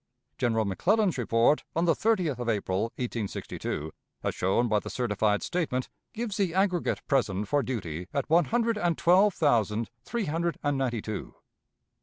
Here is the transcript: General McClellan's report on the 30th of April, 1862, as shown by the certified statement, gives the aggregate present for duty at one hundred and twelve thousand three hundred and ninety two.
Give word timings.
General 0.39 0.65
McClellan's 0.65 1.19
report 1.19 1.63
on 1.75 1.85
the 1.85 1.93
30th 1.93 2.39
of 2.39 2.49
April, 2.49 2.85
1862, 2.95 3.91
as 4.23 4.33
shown 4.33 4.67
by 4.67 4.79
the 4.79 4.89
certified 4.89 5.43
statement, 5.43 5.89
gives 6.11 6.37
the 6.37 6.55
aggregate 6.55 7.05
present 7.05 7.47
for 7.47 7.61
duty 7.61 8.07
at 8.11 8.27
one 8.27 8.45
hundred 8.45 8.79
and 8.79 8.97
twelve 8.97 9.35
thousand 9.35 9.91
three 10.03 10.25
hundred 10.25 10.57
and 10.63 10.75
ninety 10.75 11.03
two. 11.03 11.35